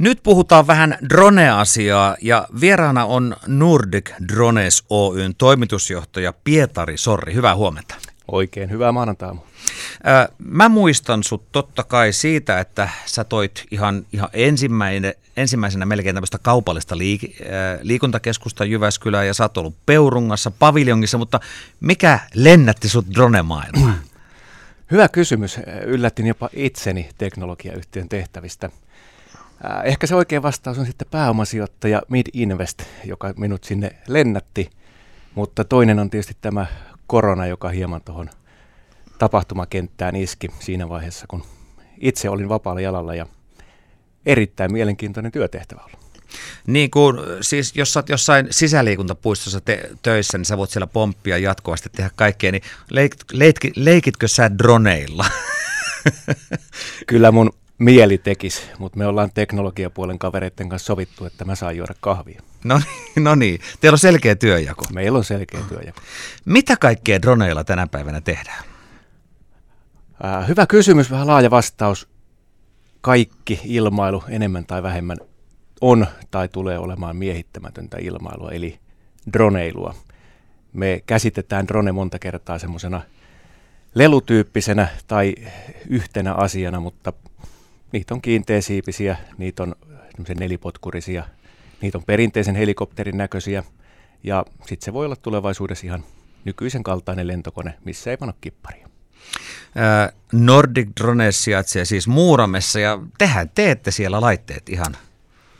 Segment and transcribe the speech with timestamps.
[0.00, 7.34] Nyt puhutaan vähän drone-asiaa ja vieraana on Nordic Drones Oyn toimitusjohtaja Pietari Sorri.
[7.34, 7.94] Hyvää huomenta.
[8.28, 9.36] Oikein hyvää maanantaa.
[10.38, 16.38] Mä muistan sut totta kai siitä, että sä toit ihan, ihan ensimmäinen, ensimmäisenä melkein tämmöistä
[16.42, 17.44] kaupallista liik-
[17.82, 21.40] liikuntakeskusta Jyväskylään ja sä oot ollut Peurungassa, paviljongissa, mutta
[21.80, 23.94] mikä lennätti sut drone-maailmaan?
[24.90, 25.58] Hyvä kysymys.
[25.86, 28.70] Yllättin jopa itseni teknologiayhtiön tehtävistä.
[29.84, 34.70] Ehkä se oikea vastaus on sitten pääomasijoittaja Mid Invest, joka minut sinne lennätti.
[35.34, 36.66] Mutta toinen on tietysti tämä
[37.06, 38.30] korona, joka hieman tuohon
[39.18, 41.44] tapahtumakenttään iski siinä vaiheessa, kun
[42.00, 43.26] itse olin vapaalla jalalla ja
[44.26, 46.00] erittäin mielenkiintoinen työtehtävä ollut.
[46.66, 51.88] Niin kuin, siis jos olet jossain sisäliikuntapuistossa te- töissä, niin sä voit siellä pomppia jatkuvasti
[51.88, 55.24] tehdä kaikkea, niin leik- leik- leikitkö sä droneilla?
[57.06, 61.94] Kyllä mun mieli tekisi, mutta me ollaan teknologiapuolen kavereiden kanssa sovittu, että mä saan juoda
[62.00, 62.42] kahvia.
[62.64, 64.84] No niin, no niin, teillä on selkeä työjako.
[64.92, 66.00] Meillä on selkeä työjako.
[66.44, 68.64] Mitä kaikkea droneilla tänä päivänä tehdään?
[70.24, 72.08] Äh, hyvä kysymys, vähän laaja vastaus.
[73.00, 75.16] Kaikki ilmailu enemmän tai vähemmän
[75.80, 78.78] on tai tulee olemaan miehittämätöntä ilmailua, eli
[79.32, 79.94] droneilua.
[80.72, 83.02] Me käsitetään drone monta kertaa semmoisena
[83.94, 85.34] lelutyyppisenä tai
[85.88, 87.12] yhtenä asiana, mutta
[87.92, 89.74] niitä on kiinteäsiipisiä, niitä on
[90.38, 91.24] nelipotkurisia,
[91.80, 93.62] niitä on perinteisen helikopterin näköisiä
[94.22, 96.04] ja sitten se voi olla tulevaisuudessa ihan
[96.44, 98.88] nykyisen kaltainen lentokone, missä ei pane kipparia.
[100.32, 104.96] Nordic Drones sijaitsee siis Muuramessa ja tehän teette siellä laitteet ihan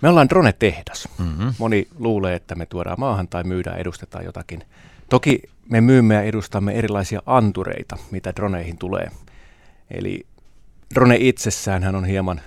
[0.00, 1.08] me ollaan drone-tehdas.
[1.18, 1.54] Mm-hmm.
[1.58, 4.64] Moni luulee, että me tuodaan maahan tai myydään, edustetaan jotakin.
[5.08, 9.10] Toki me myymme ja edustamme erilaisia antureita, mitä droneihin tulee.
[9.90, 10.26] Eli
[10.94, 12.40] drone itsessään on hieman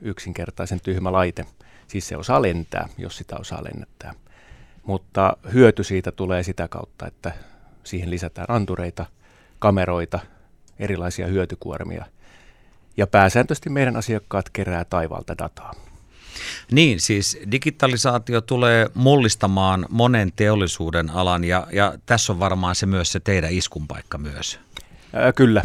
[0.00, 1.46] yksinkertaisen tyhmä laite.
[1.88, 4.14] Siis se osaa lentää, jos sitä osaa lennättää.
[4.84, 7.32] Mutta hyöty siitä tulee sitä kautta, että
[7.84, 9.06] siihen lisätään antureita,
[9.58, 10.18] kameroita,
[10.78, 12.04] erilaisia hyötykuormia.
[12.96, 15.74] Ja pääsääntöisesti meidän asiakkaat kerää taivaalta dataa.
[16.72, 23.12] Niin, siis digitalisaatio tulee mullistamaan monen teollisuuden alan ja, ja tässä on varmaan se myös
[23.12, 24.60] se teidän iskunpaikka myös.
[25.12, 25.62] Ää, kyllä.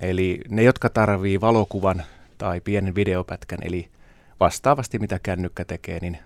[0.00, 2.02] Eli ne, jotka tarvii valokuvan
[2.38, 3.88] tai pienen videopätkän, eli
[4.40, 6.18] vastaavasti mitä kännykkä tekee, niin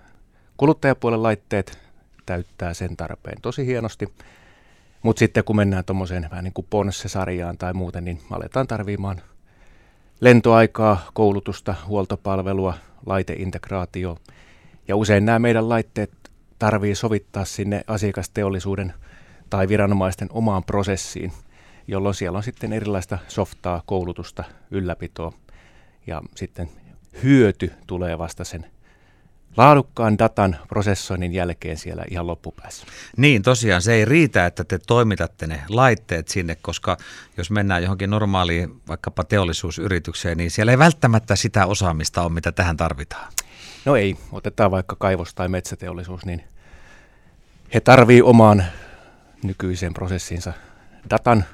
[0.56, 1.79] kuluttajapuolen laitteet
[2.27, 4.12] täyttää sen tarpeen tosi hienosti.
[5.03, 9.21] Mutta sitten kun mennään tuommoiseen vähän niin kuin Ponsse-sarjaan tai muuten, niin aletaan tarvimaan
[10.21, 12.75] lentoaikaa, koulutusta, huoltopalvelua,
[13.06, 14.19] laiteintegraatio.
[14.89, 16.11] Ja usein nämä meidän laitteet
[16.59, 18.95] tarvii sovittaa sinne asiakasteollisuuden
[19.50, 21.33] tai viranomaisten omaan prosessiin,
[21.88, 25.32] jolloin siellä on sitten erilaista softaa, koulutusta, ylläpitoa
[26.06, 26.69] ja sitten
[27.22, 28.66] hyöty tulee vasta sen
[29.56, 32.87] laadukkaan datan prosessoinnin jälkeen siellä ihan loppupäässä.
[33.16, 36.97] Niin, tosiaan se ei riitä, että te toimitatte ne laitteet sinne, koska
[37.37, 42.76] jos mennään johonkin normaaliin vaikkapa teollisuusyritykseen, niin siellä ei välttämättä sitä osaamista ole, mitä tähän
[42.76, 43.32] tarvitaan.
[43.84, 46.44] No ei, otetaan vaikka kaivos- tai metsäteollisuus, niin
[47.75, 48.65] he tarvii omaan
[49.43, 50.53] nykyiseen prosessinsa
[51.10, 51.44] datan,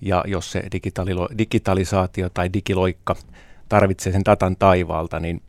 [0.00, 0.62] ja jos se
[1.38, 3.16] digitalisaatio tai digiloikka
[3.68, 5.42] tarvitsee sen datan taivaalta, niin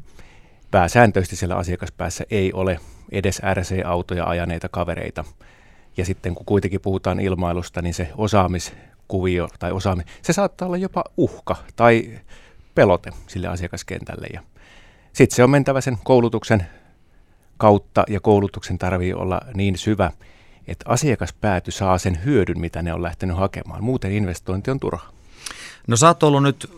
[0.72, 2.80] pääsääntöisesti siellä asiakaspäässä ei ole
[3.12, 5.26] edes RC-autoja ajaneita kavereita.
[5.98, 11.04] Ja sitten kun kuitenkin puhutaan ilmailusta, niin se osaamiskuvio tai osaami, se saattaa olla jopa
[11.18, 12.20] uhka tai
[12.76, 14.28] pelote sille asiakaskentälle.
[14.34, 14.42] Ja
[15.14, 16.66] sitten se on mentävä sen koulutuksen
[17.58, 20.12] kautta ja koulutuksen tarvii olla niin syvä,
[20.68, 23.84] että asiakaspääty saa sen hyödyn, mitä ne on lähtenyt hakemaan.
[23.84, 25.10] Muuten investointi on turha.
[25.88, 26.72] No sä oot ollut nyt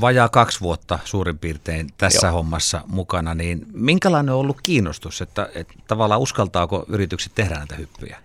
[0.00, 2.34] vajaa kaksi vuotta suurin piirtein tässä Joo.
[2.34, 8.18] hommassa mukana, niin minkälainen on ollut kiinnostus, että, että tavallaan uskaltaako yritykset tehdä näitä hyppyjä?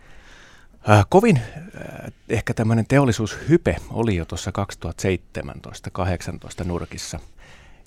[0.89, 1.43] Äh, kovin äh,
[2.29, 4.51] ehkä tämmöinen teollisuushype oli jo tuossa
[6.61, 7.19] 2017-2018 nurkissa.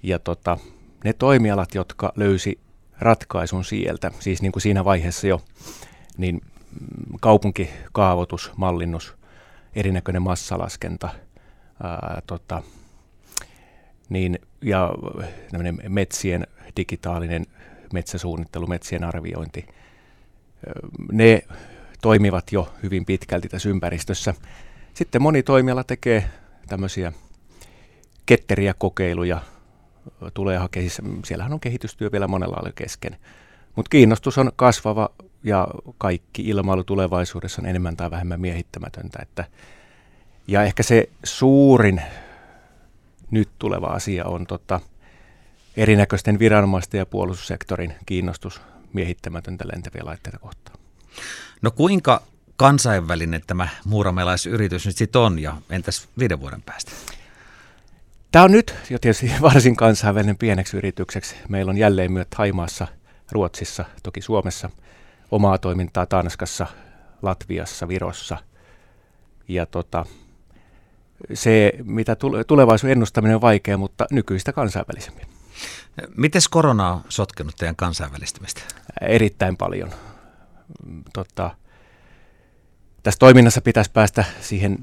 [0.02, 0.58] Ja tota,
[1.04, 2.58] ne toimialat, jotka löysi
[2.98, 5.42] ratkaisun sieltä, siis niin kuin siinä vaiheessa jo,
[6.16, 6.42] niin
[7.20, 9.14] kaupunkikaavoitus, mallinnus,
[9.74, 11.08] erinäköinen massalaskenta,
[11.82, 12.62] ää, tota,
[14.08, 14.90] niin, ja
[15.88, 16.46] metsien
[16.76, 17.46] digitaalinen
[17.92, 19.66] metsäsuunnittelu, metsien arviointi,
[21.12, 21.42] ne
[22.02, 24.34] toimivat jo hyvin pitkälti tässä ympäristössä.
[24.94, 26.30] Sitten moni toimiala tekee
[26.68, 27.12] tämmöisiä
[28.26, 29.40] ketteriä kokeiluja,
[30.34, 33.16] tulee hakemaan, siis siellähän on kehitystyö vielä monella lailla kesken.
[33.76, 35.10] Mutta kiinnostus on kasvava
[35.44, 35.68] ja
[35.98, 39.18] kaikki ilmailu tulevaisuudessa on enemmän tai vähemmän miehittämätöntä.
[39.22, 39.44] Että,
[40.46, 42.02] ja ehkä se suurin
[43.30, 44.80] nyt tuleva asia on tota,
[45.76, 48.60] erinäköisten viranomaisten ja puolustussektorin kiinnostus
[48.92, 50.78] miehittämätöntä lentäviä laitteita kohtaan.
[51.62, 52.22] No kuinka
[52.56, 56.92] kansainvälinen tämä muuramelaisyritys nyt sitten on ja entäs viiden vuoden päästä?
[58.32, 61.36] Tämä on nyt jo tietysti varsin kansainvälinen pieneksi yritykseksi.
[61.48, 62.86] Meillä on jälleen myöt Haimaassa,
[63.32, 64.70] Ruotsissa, toki Suomessa,
[65.30, 66.66] omaa toimintaa Tanskassa,
[67.22, 68.36] Latviassa, Virossa.
[69.48, 70.06] Ja tota,
[71.34, 75.26] se, mitä tulevaisuuden ennustaminen on vaikea, mutta nykyistä kansainvälisemmin.
[76.16, 78.60] Miten korona on sotkenut teidän kansainvälistymistä?
[79.00, 79.90] Erittäin paljon.
[81.12, 81.50] Tota,
[83.02, 84.78] tässä toiminnassa pitäisi päästä siihen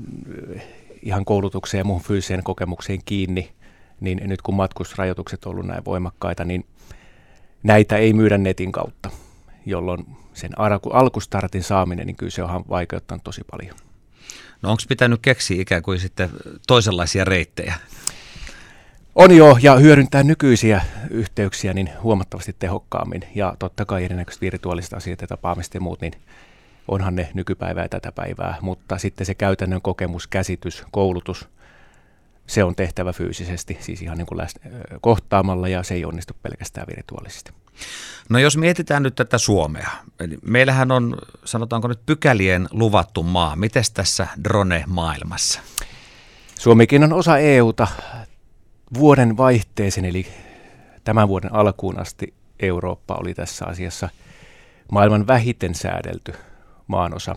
[0.56, 0.68] eh,
[1.01, 3.54] ihan koulutukseen ja muuhun fyysiseen kokemukseen kiinni,
[4.00, 6.66] niin nyt kun matkustusrajoitukset on ollut näin voimakkaita, niin
[7.63, 9.10] näitä ei myydä netin kautta,
[9.65, 10.51] jolloin sen
[10.94, 13.75] alkustartin saaminen, niin kyllä se on vaikeuttanut tosi paljon.
[14.62, 16.30] No onko pitänyt keksiä ikään kuin sitten
[16.68, 17.74] toisenlaisia reittejä?
[19.15, 23.24] On jo, ja hyödyntää nykyisiä yhteyksiä niin huomattavasti tehokkaammin.
[23.36, 26.13] Ja totta kai erinäköiset virtuaaliset asiat ja tapaamiset ja muut, niin
[26.88, 28.57] onhan ne nykypäivää tätä päivää.
[28.62, 31.48] Mutta sitten se käytännön kokemus, käsitys, koulutus,
[32.48, 34.54] se on tehtävä fyysisesti, siis ihan niin kuin läs,
[35.01, 37.51] kohtaamalla, ja se ei onnistu pelkästään virtuaalisesti.
[38.30, 43.56] No jos mietitään nyt tätä Suomea, eli meillähän on, sanotaanko nyt pykälien luvattu maa.
[43.56, 45.62] Miten tässä drone-maailmassa?
[46.60, 47.88] Suomikin on osa EUta
[48.94, 50.28] vuoden vaihteeseen, eli
[51.04, 54.10] tämän vuoden alkuun asti Eurooppa oli tässä asiassa
[54.92, 56.34] maailman vähiten säädelty
[56.88, 57.36] maanosa.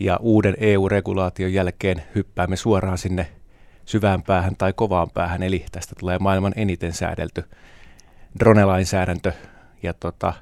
[0.00, 3.32] Ja uuden EU-regulaation jälkeen hyppäämme suoraan sinne
[3.88, 7.44] syvään päähän tai kovaan päähän, eli tästä tulee maailman eniten säädelty
[8.40, 9.32] drone-lainsäädäntö.
[9.82, 10.32] Ja tota,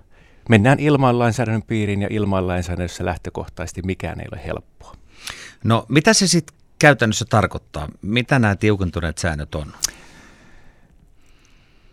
[0.49, 4.95] mennään ilmailainsäädännön piiriin ja ilmailainsäädännössä lähtökohtaisesti mikään ei ole helppoa.
[5.65, 7.89] No mitä se sitten käytännössä tarkoittaa?
[8.03, 9.73] Mitä nämä tiukentuneet säännöt on?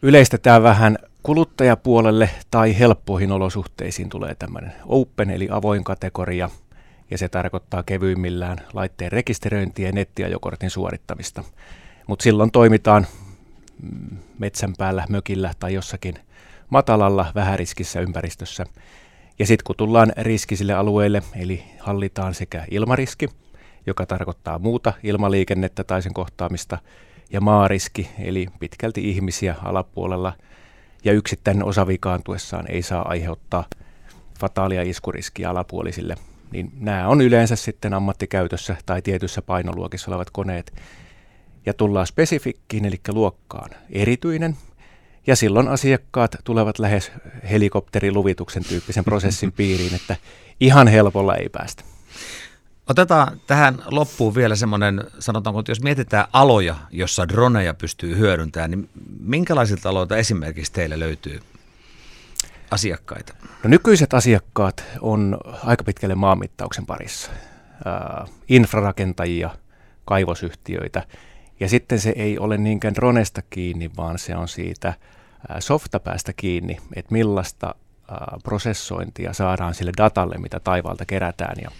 [0.01, 6.49] Yleistetään vähän kuluttajapuolelle tai helppoihin olosuhteisiin tulee tämmöinen open eli avoin kategoria
[7.11, 11.43] ja se tarkoittaa kevyimmillään laitteen rekisteröintiä ja nettiajokortin suorittamista.
[12.07, 13.07] Mutta silloin toimitaan
[13.81, 16.15] mm, metsän päällä, mökillä tai jossakin
[16.69, 18.65] matalalla, vähäriskissä ympäristössä.
[19.39, 23.29] Ja sitten kun tullaan riskisille alueille, eli hallitaan sekä ilmariski,
[23.87, 26.77] joka tarkoittaa muuta ilmaliikennettä tai sen kohtaamista,
[27.31, 30.33] ja maariski, eli pitkälti ihmisiä alapuolella,
[31.03, 33.65] ja yksittäinen osa vikaantuessaan ei saa aiheuttaa
[34.39, 36.15] fataalia iskuriskiä alapuolisille,
[36.53, 40.73] niin nämä on yleensä sitten ammattikäytössä tai tietyssä painoluokissa olevat koneet.
[41.65, 44.57] Ja tullaan spesifikkiin, eli luokkaan erityinen,
[45.27, 47.11] ja silloin asiakkaat tulevat lähes
[47.49, 50.15] helikopteriluvituksen tyyppisen prosessin piiriin, että
[50.59, 51.83] ihan helpolla ei päästä.
[52.89, 58.89] Otetaan tähän loppuun vielä semmoinen, sanotaanko, että jos mietitään aloja, jossa droneja pystyy hyödyntämään, niin
[59.19, 61.39] minkälaisilta aloilta esimerkiksi teille löytyy
[62.73, 63.33] asiakkaita?
[63.63, 67.31] No nykyiset asiakkaat on aika pitkälle maanmittauksen parissa.
[67.87, 69.49] Äh, infrarakentajia,
[70.05, 71.03] kaivosyhtiöitä.
[71.59, 74.95] Ja sitten se ei ole niinkään dronesta kiinni, vaan se on siitä äh,
[75.59, 81.55] softapäästä kiinni, että millaista äh, prosessointia saadaan sille datalle, mitä taivaalta kerätään.
[81.61, 81.71] Ja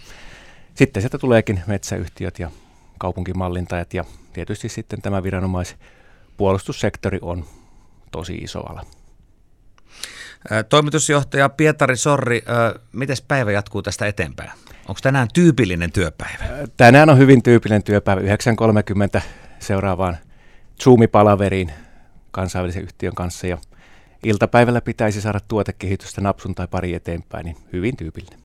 [0.74, 2.50] sitten sieltä tuleekin metsäyhtiöt ja
[2.98, 7.44] kaupunkimallintajat ja tietysti sitten tämä viranomaispuolustussektori on
[8.10, 8.84] tosi iso ala.
[10.68, 12.42] Toimitusjohtaja Pietari Sorri,
[12.92, 14.50] miten päivä jatkuu tästä eteenpäin?
[14.88, 16.44] Onko tänään tyypillinen työpäivä?
[16.76, 18.20] Tänään on hyvin tyypillinen työpäivä.
[19.16, 19.20] 9.30
[19.58, 20.16] seuraavaan
[20.82, 21.72] Zoom-palaveriin
[22.30, 23.58] kansainvälisen yhtiön kanssa ja
[24.24, 28.38] iltapäivällä pitäisi saada tuotekehitystä napsun tai pari eteenpäin, niin hyvin tyypillinen.